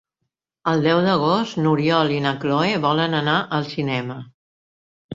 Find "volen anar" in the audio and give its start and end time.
2.89-3.39